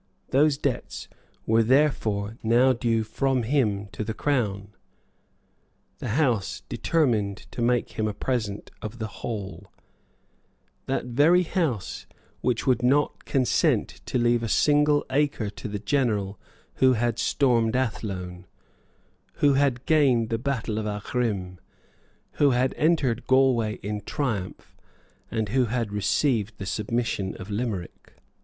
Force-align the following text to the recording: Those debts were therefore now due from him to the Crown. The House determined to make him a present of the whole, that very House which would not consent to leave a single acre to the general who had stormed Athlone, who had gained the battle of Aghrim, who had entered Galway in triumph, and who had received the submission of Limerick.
Those 0.31 0.57
debts 0.57 1.07
were 1.45 1.61
therefore 1.61 2.35
now 2.41 2.73
due 2.73 3.03
from 3.03 3.43
him 3.43 3.85
to 3.89 4.03
the 4.03 4.15
Crown. 4.15 4.69
The 5.99 6.07
House 6.17 6.63
determined 6.67 7.37
to 7.51 7.61
make 7.61 7.91
him 7.99 8.07
a 8.07 8.13
present 8.15 8.71
of 8.81 8.97
the 8.97 9.05
whole, 9.21 9.71
that 10.87 11.05
very 11.05 11.43
House 11.43 12.07
which 12.41 12.65
would 12.65 12.81
not 12.81 13.25
consent 13.25 14.01
to 14.07 14.17
leave 14.17 14.41
a 14.41 14.49
single 14.49 15.05
acre 15.11 15.51
to 15.51 15.67
the 15.67 15.77
general 15.77 16.39
who 16.77 16.93
had 16.93 17.19
stormed 17.19 17.75
Athlone, 17.75 18.47
who 19.33 19.53
had 19.53 19.85
gained 19.85 20.29
the 20.31 20.39
battle 20.39 20.79
of 20.79 20.87
Aghrim, 20.87 21.59
who 22.41 22.49
had 22.49 22.73
entered 22.73 23.27
Galway 23.27 23.75
in 23.83 24.01
triumph, 24.01 24.75
and 25.29 25.49
who 25.49 25.65
had 25.65 25.93
received 25.93 26.57
the 26.57 26.65
submission 26.65 27.35
of 27.35 27.51
Limerick. 27.51 28.13